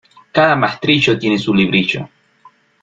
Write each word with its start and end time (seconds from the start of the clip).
Cada 0.31 0.55
maestrillo 0.55 1.19
tiene 1.19 1.37
su 1.37 1.53
librillo. 1.53 2.09